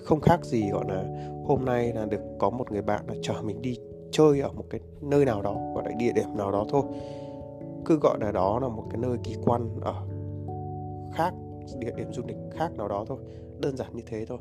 không 0.04 0.22
khác 0.22 0.46
gì 0.46 0.70
gọi 0.70 0.86
là 0.88 1.04
hôm 1.46 1.66
nay 1.66 1.94
là 1.94 2.06
được 2.06 2.22
có 2.40 2.50
một 2.50 2.72
người 2.72 2.82
bạn 2.82 3.02
là 3.08 3.14
chở 3.22 3.34
mình 3.44 3.62
đi 3.62 3.78
chơi 4.12 4.40
ở 4.40 4.52
một 4.52 4.66
cái 4.70 4.82
nơi 5.02 5.26
nào 5.26 5.42
đó 5.42 5.56
gọi 5.76 5.84
là 5.86 5.92
địa 5.98 6.12
điểm 6.16 6.38
nào 6.38 6.52
đó 6.52 6.66
thôi. 6.70 6.84
Cứ 7.86 8.00
gọi 8.02 8.18
là 8.22 8.32
đó 8.32 8.60
là 8.60 8.68
một 8.68 8.84
cái 8.90 8.98
nơi 8.98 9.18
kỳ 9.24 9.36
quan 9.46 9.80
ở 9.82 10.08
khác 11.14 11.34
địa 11.80 11.92
điểm 11.96 12.14
du 12.14 12.24
lịch 12.28 12.38
khác 12.52 12.72
nào 12.78 12.88
đó 12.88 13.06
thôi 13.08 13.18
đơn 13.60 13.78
giản 13.78 13.96
như 13.96 14.04
thế 14.06 14.26
thôi. 14.26 14.38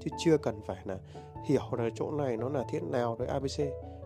Chứ 0.00 0.10
chưa 0.24 0.36
cần 0.36 0.60
phải 0.66 0.76
là 0.84 0.98
hiểu 1.44 1.62
là 1.78 1.88
chỗ 1.94 2.10
này 2.10 2.36
nó 2.36 2.48
là 2.48 2.64
thế 2.70 2.80
nào 2.80 3.16
rồi 3.18 3.28
abc 3.28 3.58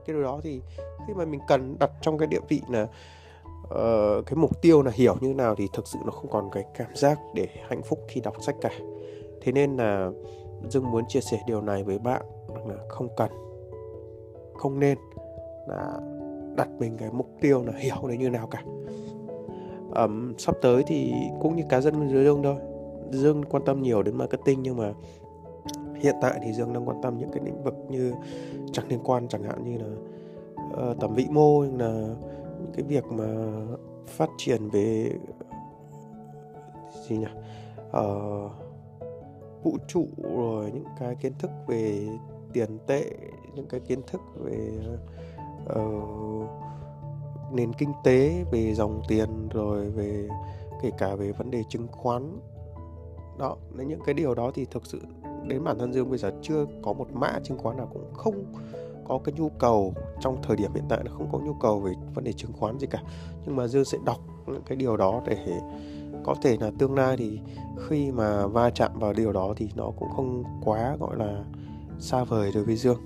cái 0.06 0.14
điều 0.14 0.22
đó 0.22 0.40
thì 0.42 0.60
khi 1.06 1.14
mà 1.14 1.24
mình 1.24 1.40
cần 1.48 1.76
đặt 1.80 1.90
trong 2.02 2.18
cái 2.18 2.28
địa 2.28 2.40
vị 2.48 2.60
là 2.68 2.82
uh, 2.82 4.26
cái 4.26 4.34
mục 4.36 4.62
tiêu 4.62 4.82
là 4.82 4.90
hiểu 4.94 5.14
như 5.20 5.34
nào 5.34 5.54
thì 5.54 5.68
thực 5.72 5.88
sự 5.88 5.98
nó 6.04 6.10
không 6.10 6.30
còn 6.30 6.50
cái 6.52 6.64
cảm 6.78 6.94
giác 6.94 7.18
để 7.34 7.46
hạnh 7.68 7.82
phúc 7.82 7.98
khi 8.08 8.20
đọc 8.20 8.34
sách 8.40 8.56
cả. 8.60 8.70
Thế 9.42 9.52
nên 9.52 9.76
là 9.76 10.10
dương 10.70 10.90
muốn 10.90 11.04
chia 11.08 11.20
sẻ 11.20 11.40
điều 11.46 11.60
này 11.60 11.84
với 11.84 11.98
bạn 11.98 12.22
là 12.66 12.74
không 12.88 13.08
cần 13.16 13.30
không 14.58 14.80
nên 14.80 14.98
là 15.66 16.00
đặt 16.56 16.68
mình 16.78 16.96
cái 16.96 17.10
mục 17.12 17.28
tiêu 17.40 17.64
là 17.66 17.72
hiểu 17.76 17.96
nó 18.02 18.14
như 18.14 18.30
nào 18.30 18.46
cả. 18.46 18.62
Um, 20.04 20.34
sắp 20.38 20.54
tới 20.62 20.82
thì 20.86 21.12
cũng 21.40 21.56
như 21.56 21.62
cá 21.68 21.80
nhân 21.80 22.10
dưới 22.10 22.24
dương 22.24 22.42
thôi. 22.42 22.56
Dương 23.10 23.42
quan 23.44 23.64
tâm 23.64 23.82
nhiều 23.82 24.02
đến 24.02 24.14
marketing 24.14 24.62
nhưng 24.62 24.76
mà 24.76 24.92
hiện 25.94 26.14
tại 26.22 26.40
thì 26.42 26.52
dương 26.52 26.72
đang 26.72 26.88
quan 26.88 27.02
tâm 27.02 27.18
những 27.18 27.30
cái 27.32 27.44
lĩnh 27.44 27.62
vực 27.62 27.74
như 27.88 28.14
chẳng 28.72 28.88
liên 28.88 29.00
quan 29.04 29.28
chẳng 29.28 29.42
hạn 29.42 29.64
như 29.64 29.78
là 29.78 29.96
ờ, 30.72 30.90
uh, 30.90 31.00
tầm 31.00 31.14
vĩ 31.14 31.26
mô 31.30 31.62
là 31.62 32.14
những 32.60 32.72
cái 32.72 32.82
việc 32.82 33.04
mà 33.04 33.26
phát 34.06 34.30
triển 34.38 34.68
về 34.68 35.12
gì 37.08 37.16
nhỉ? 37.16 37.26
Uh, 37.88 38.67
vũ 39.62 39.78
trụ 39.88 40.06
rồi 40.34 40.70
những 40.74 40.84
cái 41.00 41.14
kiến 41.14 41.32
thức 41.38 41.50
về 41.66 42.08
tiền 42.52 42.78
tệ 42.86 43.04
những 43.54 43.66
cái 43.68 43.80
kiến 43.80 44.00
thức 44.06 44.20
về 44.36 44.70
uh, 45.78 46.48
nền 47.52 47.72
kinh 47.72 47.92
tế 48.04 48.44
về 48.52 48.74
dòng 48.74 49.02
tiền 49.08 49.48
rồi 49.48 49.90
về 49.90 50.28
kể 50.82 50.90
cả 50.98 51.14
về 51.14 51.32
vấn 51.32 51.50
đề 51.50 51.64
chứng 51.68 51.86
khoán. 51.92 52.40
Đó 53.38 53.56
những 53.76 54.00
cái 54.06 54.14
điều 54.14 54.34
đó 54.34 54.50
thì 54.54 54.64
thực 54.64 54.86
sự 54.86 55.00
đến 55.46 55.64
bản 55.64 55.78
thân 55.78 55.92
dương 55.92 56.10
bây 56.10 56.18
giờ 56.18 56.32
chưa 56.42 56.66
có 56.82 56.92
một 56.92 57.12
mã 57.12 57.40
chứng 57.44 57.58
khoán 57.58 57.76
nào 57.76 57.88
cũng 57.92 58.14
không 58.14 58.44
có 59.08 59.18
cái 59.24 59.34
nhu 59.38 59.48
cầu. 59.48 59.94
Trong 60.20 60.42
thời 60.42 60.56
điểm 60.56 60.74
hiện 60.74 60.84
tại 60.88 61.00
là 61.04 61.10
không 61.12 61.28
có 61.32 61.38
nhu 61.38 61.54
cầu 61.60 61.80
về 61.80 61.92
vấn 62.14 62.24
đề 62.24 62.32
chứng 62.32 62.52
khoán 62.52 62.78
gì 62.78 62.86
cả. 62.90 63.02
Nhưng 63.46 63.56
mà 63.56 63.66
dương 63.66 63.84
sẽ 63.84 63.98
đọc 64.04 64.20
những 64.46 64.62
cái 64.66 64.76
điều 64.76 64.96
đó 64.96 65.22
để 65.26 65.60
có 66.28 66.34
thể 66.42 66.56
là 66.60 66.70
tương 66.78 66.94
lai 66.94 67.16
thì 67.16 67.40
khi 67.88 68.10
mà 68.12 68.46
va 68.46 68.70
chạm 68.70 68.98
vào 68.98 69.12
điều 69.12 69.32
đó 69.32 69.54
thì 69.56 69.68
nó 69.76 69.90
cũng 69.98 70.08
không 70.16 70.44
quá 70.64 70.96
gọi 71.00 71.16
là 71.16 71.44
xa 71.98 72.24
vời 72.24 72.50
đối 72.54 72.64
với 72.64 72.76
dương. 72.76 72.98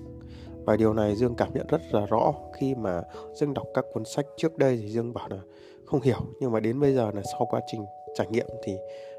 Và 0.65 0.77
điều 0.77 0.95
này 0.95 1.17
dương 1.17 1.35
cảm 1.35 1.49
nhận 1.55 1.67
rất 1.67 1.81
là 1.91 2.07
rõ 2.07 2.33
khi 2.55 2.75
mà 2.75 3.03
dương 3.35 3.55
đọc 3.55 3.67
các 3.75 3.85
cuốn 3.93 4.05
sách 4.05 4.27
trước 4.37 4.59
đây 4.59 4.79
thì 4.83 4.89
dương 4.89 5.13
bảo 5.13 5.29
là 5.29 5.39
không 5.85 6.01
hiểu 6.01 6.19
nhưng 6.41 6.53
mà 6.53 6.61
đến 6.61 6.81
bây 6.81 6.95
giờ 6.95 7.11
là 7.15 7.23
sau 7.33 7.47
quá 7.51 7.61
trình 7.67 7.85
trải 8.15 8.27
nghiệm 8.31 8.47
thì 8.65 8.77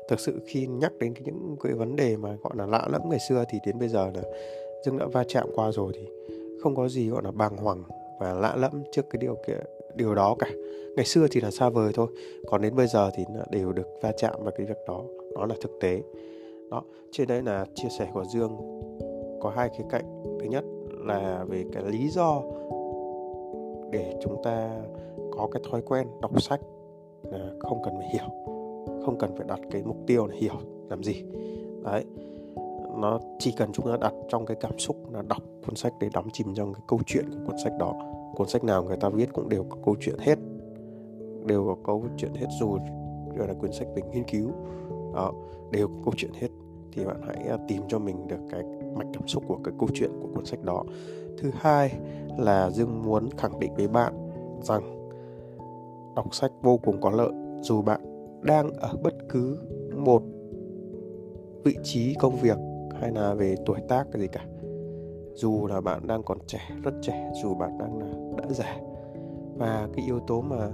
thực 0.09 0.19
sự 0.19 0.41
khi 0.47 0.67
nhắc 0.67 0.91
đến 0.99 1.13
cái, 1.13 1.23
những 1.25 1.55
cái 1.63 1.73
vấn 1.73 1.95
đề 1.95 2.17
mà 2.17 2.29
gọi 2.43 2.53
là 2.55 2.65
lạ 2.65 2.87
lẫm 2.91 3.01
ngày 3.09 3.19
xưa 3.29 3.43
thì 3.49 3.59
đến 3.65 3.79
bây 3.79 3.89
giờ 3.89 4.11
là 4.15 4.21
dương 4.85 4.97
đã 4.97 5.05
va 5.05 5.23
chạm 5.27 5.49
qua 5.55 5.71
rồi 5.71 5.91
thì 5.95 6.07
không 6.63 6.75
có 6.75 6.87
gì 6.89 7.09
gọi 7.09 7.23
là 7.23 7.31
bàng 7.31 7.57
hoàng 7.57 7.83
và 8.19 8.33
lạ 8.33 8.55
lẫm 8.55 8.83
trước 8.91 9.05
cái 9.09 9.17
điều 9.21 9.37
kiện 9.47 9.65
điều 9.95 10.15
đó 10.15 10.35
cả. 10.39 10.47
Ngày 10.95 11.05
xưa 11.05 11.27
thì 11.31 11.41
là 11.41 11.51
xa 11.51 11.69
vời 11.69 11.91
thôi, 11.95 12.07
còn 12.47 12.61
đến 12.61 12.75
bây 12.75 12.87
giờ 12.87 13.11
thì 13.15 13.23
đều 13.51 13.73
được 13.73 13.87
va 14.01 14.11
chạm 14.17 14.33
vào 14.43 14.53
cái 14.57 14.65
việc 14.65 14.77
đó, 14.87 15.03
nó 15.33 15.45
là 15.45 15.55
thực 15.61 15.71
tế. 15.81 16.01
Đó, 16.71 16.83
trên 17.11 17.27
đây 17.27 17.41
là 17.41 17.65
chia 17.75 17.89
sẻ 17.99 18.07
của 18.13 18.23
dương. 18.33 18.57
Có 19.41 19.49
hai 19.49 19.69
khía 19.77 19.83
cạnh. 19.89 20.23
Thứ 20.39 20.45
nhất 20.45 20.63
là 21.05 21.45
về 21.47 21.63
cái 21.73 21.83
lý 21.83 22.09
do 22.09 22.41
để 23.91 24.19
chúng 24.23 24.43
ta 24.43 24.81
có 25.31 25.47
cái 25.51 25.63
thói 25.71 25.81
quen 25.81 26.07
đọc 26.21 26.41
sách 26.41 26.61
là 27.23 27.51
không 27.59 27.81
cần 27.83 27.93
phải 27.97 28.07
hiểu, 28.13 28.25
không 29.05 29.17
cần 29.19 29.35
phải 29.37 29.47
đặt 29.47 29.59
cái 29.71 29.83
mục 29.85 29.97
tiêu 30.07 30.27
là 30.27 30.35
hiểu 30.39 30.55
làm 30.89 31.03
gì. 31.03 31.23
Đấy, 31.83 32.03
nó 32.97 33.19
chỉ 33.39 33.53
cần 33.57 33.69
chúng 33.73 33.85
ta 33.85 33.97
đặt 34.01 34.13
trong 34.29 34.45
cái 34.45 34.57
cảm 34.59 34.79
xúc 34.79 34.95
là 35.13 35.21
đọc 35.21 35.43
cuốn 35.65 35.75
sách 35.75 35.93
để 35.99 36.09
đắm 36.13 36.27
chìm 36.33 36.47
trong 36.55 36.73
cái 36.73 36.83
câu 36.87 36.99
chuyện 37.05 37.25
của 37.29 37.39
cuốn 37.47 37.55
sách 37.63 37.73
đó 37.79 37.93
cuốn 38.35 38.47
sách 38.47 38.63
nào 38.63 38.83
người 38.83 38.97
ta 38.97 39.09
viết 39.09 39.33
cũng 39.33 39.49
đều 39.49 39.65
có 39.69 39.77
câu 39.85 39.95
chuyện 39.99 40.15
hết, 40.19 40.39
đều 41.45 41.65
có 41.65 41.75
câu 41.85 42.03
chuyện 42.17 42.33
hết 42.33 42.47
dù 42.59 42.77
gọi 43.37 43.47
là 43.47 43.53
quyển 43.53 43.71
sách 43.71 43.87
về 43.95 44.01
nghiên 44.11 44.23
cứu. 44.23 44.51
Đó, 45.15 45.33
đều 45.71 45.87
có 45.87 45.93
câu 46.05 46.13
chuyện 46.17 46.31
hết. 46.33 46.47
Thì 46.91 47.05
bạn 47.05 47.21
hãy 47.27 47.47
à, 47.49 47.57
tìm 47.67 47.81
cho 47.87 47.99
mình 47.99 48.27
được 48.27 48.39
cái 48.51 48.63
mạch 48.95 49.07
cảm 49.13 49.27
xúc 49.27 49.43
của 49.47 49.57
cái 49.63 49.73
câu 49.79 49.89
chuyện 49.93 50.11
của 50.21 50.27
cuốn 50.35 50.45
sách 50.45 50.63
đó. 50.63 50.83
Thứ 51.37 51.51
hai 51.53 51.91
là 52.37 52.69
dương 52.69 53.03
muốn 53.03 53.29
khẳng 53.37 53.59
định 53.59 53.73
với 53.75 53.87
bạn 53.87 54.13
rằng 54.61 55.09
đọc 56.15 56.35
sách 56.35 56.51
vô 56.61 56.77
cùng 56.77 57.01
có 57.01 57.11
lợi. 57.11 57.31
Dù 57.61 57.81
bạn 57.81 58.01
đang 58.41 58.73
ở 58.73 58.93
bất 59.03 59.13
cứ 59.29 59.57
một 59.95 60.23
vị 61.63 61.75
trí 61.83 62.13
công 62.13 62.35
việc 62.35 62.57
hay 63.01 63.11
là 63.11 63.33
về 63.33 63.55
tuổi 63.65 63.79
tác 63.87 64.07
cái 64.11 64.21
gì 64.21 64.27
cả 64.27 64.45
dù 65.35 65.67
là 65.67 65.81
bạn 65.81 66.07
đang 66.07 66.23
còn 66.23 66.37
trẻ 66.47 66.69
rất 66.83 66.93
trẻ 67.01 67.31
dù 67.43 67.55
bạn 67.55 67.77
đang 67.77 67.99
là 67.99 68.07
đã 68.37 68.53
già. 68.53 68.77
Và 69.57 69.87
cái 69.93 70.05
yếu 70.05 70.19
tố 70.19 70.41
mà 70.41 70.69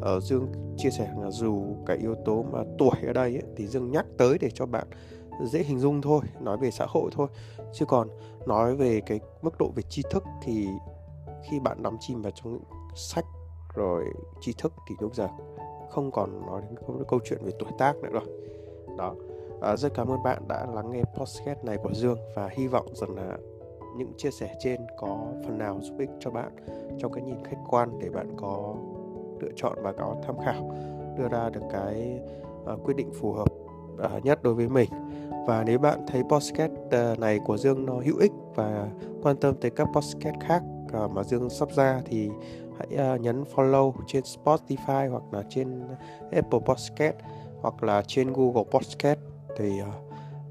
ở 0.00 0.20
dương 0.20 0.46
chia 0.76 0.90
sẻ 0.90 1.10
là 1.22 1.30
dù 1.30 1.64
cái 1.86 1.96
yếu 1.96 2.14
tố 2.24 2.44
mà 2.52 2.58
tuổi 2.78 2.94
ở 3.06 3.12
đây 3.12 3.34
ấy, 3.34 3.42
thì 3.56 3.66
dương 3.66 3.90
nhắc 3.90 4.06
tới 4.18 4.38
để 4.40 4.50
cho 4.54 4.66
bạn 4.66 4.86
dễ 5.44 5.62
hình 5.62 5.78
dung 5.78 6.02
thôi 6.02 6.20
nói 6.40 6.56
về 6.56 6.70
xã 6.70 6.86
hội 6.88 7.10
thôi. 7.14 7.28
Chứ 7.72 7.84
còn 7.84 8.08
nói 8.46 8.76
về 8.76 9.00
cái 9.06 9.20
mức 9.42 9.58
độ 9.58 9.70
về 9.74 9.82
tri 9.88 10.02
thức 10.10 10.24
thì 10.42 10.66
khi 11.50 11.60
bạn 11.60 11.82
đắm 11.82 11.96
chìm 12.00 12.22
vào 12.22 12.32
trong 12.34 12.58
sách 12.94 13.24
rồi 13.74 14.04
tri 14.40 14.52
thức 14.58 14.72
thì 14.88 14.94
lúc 15.00 15.14
giờ 15.14 15.28
không 15.90 16.10
còn 16.10 16.46
nói 16.46 16.62
đến 16.62 16.78
câu, 16.86 16.96
câu 17.08 17.20
chuyện 17.24 17.44
về 17.44 17.52
tuổi 17.58 17.70
tác 17.78 17.96
nữa 17.96 18.10
rồi. 18.12 18.24
Đó. 18.98 19.14
À, 19.60 19.76
rất 19.76 19.94
cảm 19.94 20.08
ơn 20.08 20.22
bạn 20.22 20.48
đã 20.48 20.66
lắng 20.74 20.92
nghe 20.92 21.02
podcast 21.14 21.64
này 21.64 21.76
của 21.82 21.92
Dương 21.94 22.18
và 22.34 22.48
hy 22.52 22.66
vọng 22.66 22.86
rằng 22.94 23.16
là 23.16 23.38
những 23.96 24.12
chia 24.16 24.30
sẻ 24.30 24.54
trên 24.60 24.80
có 24.96 25.18
phần 25.44 25.58
nào 25.58 25.78
giúp 25.82 25.94
ích 25.98 26.10
cho 26.20 26.30
bạn 26.30 26.50
trong 26.98 27.12
cái 27.12 27.22
nhìn 27.22 27.44
khách 27.44 27.58
quan 27.68 27.98
để 27.98 28.10
bạn 28.10 28.36
có 28.36 28.74
lựa 29.40 29.50
chọn 29.56 29.78
và 29.82 29.92
có 29.92 30.16
tham 30.26 30.36
khảo 30.44 30.74
đưa 31.18 31.28
ra 31.28 31.50
được 31.50 31.62
cái 31.72 32.20
uh, 32.72 32.84
quyết 32.84 32.96
định 32.96 33.10
phù 33.20 33.32
hợp 33.32 33.48
uh, 34.16 34.24
nhất 34.24 34.42
đối 34.42 34.54
với 34.54 34.68
mình. 34.68 34.90
Và 35.46 35.64
nếu 35.66 35.78
bạn 35.78 36.06
thấy 36.06 36.22
podcast 36.30 36.72
uh, 36.72 37.18
này 37.18 37.38
của 37.46 37.56
Dương 37.56 37.86
nó 37.86 37.94
hữu 37.94 38.16
ích 38.18 38.32
và 38.54 38.88
quan 39.22 39.36
tâm 39.36 39.54
tới 39.60 39.70
các 39.70 39.88
podcast 39.94 40.36
khác 40.40 40.62
uh, 41.04 41.10
mà 41.10 41.22
Dương 41.22 41.50
sắp 41.50 41.68
ra 41.72 42.02
thì 42.04 42.30
hãy 42.78 43.14
uh, 43.14 43.20
nhấn 43.20 43.44
follow 43.54 43.92
trên 44.06 44.22
Spotify 44.22 45.10
hoặc 45.10 45.22
là 45.32 45.42
trên 45.48 45.82
Apple 46.32 46.60
Podcast 46.66 47.14
hoặc 47.60 47.82
là 47.82 48.02
trên 48.06 48.32
Google 48.32 48.64
Podcast 48.70 49.18
thì 49.56 49.80
uh, 49.82 49.88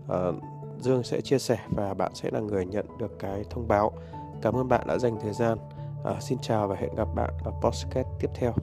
uh, 0.06 0.36
Dương 0.82 1.04
sẽ 1.04 1.22
chia 1.22 1.40
sẻ 1.40 1.58
và 1.70 1.94
bạn 1.94 2.12
sẽ 2.16 2.30
là 2.32 2.40
người 2.40 2.66
nhận 2.66 2.86
được 2.98 3.20
cái 3.20 3.44
thông 3.50 3.68
báo. 3.68 3.92
Cảm 4.42 4.56
ơn 4.56 4.68
bạn 4.68 4.88
đã 4.88 4.98
dành 4.98 5.18
thời 5.22 5.34
gian. 5.34 5.58
À, 6.04 6.20
xin 6.22 6.38
chào 6.42 6.68
và 6.68 6.76
hẹn 6.76 6.96
gặp 6.96 7.08
bạn 7.16 7.30
ở 7.44 7.52
podcast 7.62 8.08
tiếp 8.20 8.30
theo. 8.36 8.54